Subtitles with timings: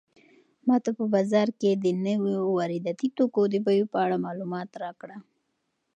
[0.67, 5.17] ماته په بازار کې د نويو وارداتي توکو د بیو په اړه معلومات راکړه.